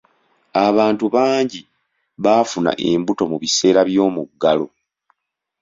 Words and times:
Abantu 0.65 1.05
bangi 1.15 1.61
baafuna 2.23 2.71
embuto 2.89 3.23
mu 3.31 3.37
biseera 3.41 3.81
by'omuggalo. 3.89 4.65